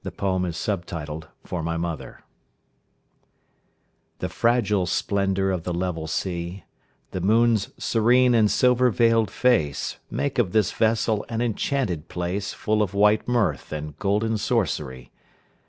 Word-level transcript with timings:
Mid 0.03 0.15
ocean 0.19 0.51
in 0.67 0.77
War 0.91 1.05
time 1.05 1.21
(For 1.43 1.61
My 1.61 1.77
Mother) 1.77 2.23
The 4.17 4.29
fragile 4.29 4.87
splendour 4.87 5.51
of 5.51 5.61
the 5.61 5.75
level 5.75 6.07
sea, 6.07 6.63
The 7.11 7.21
moon's 7.21 7.69
serene 7.77 8.33
and 8.33 8.49
silver 8.49 8.89
veiled 8.89 9.29
face, 9.29 9.97
Make 10.09 10.39
of 10.39 10.53
this 10.53 10.71
vessel 10.71 11.23
an 11.29 11.41
enchanted 11.41 12.07
place 12.07 12.51
Full 12.51 12.81
of 12.81 12.95
white 12.95 13.27
mirth 13.27 13.71
and 13.71 13.95
golden 13.99 14.39
sorcery. 14.39 15.11